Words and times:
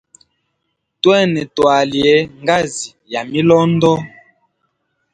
Twene 1.01 1.41
twalie 1.55 2.13
ngazi 2.41 2.87
ya 3.13 3.21
milondo. 3.31 3.93